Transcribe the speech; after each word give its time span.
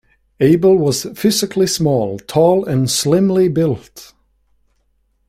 Abel 0.39 0.77
was 0.79 1.03
physically 1.13 1.67
small, 1.67 2.17
tall 2.17 2.65
and 2.65 2.89
slimly 2.89 3.47
built. 3.49 4.13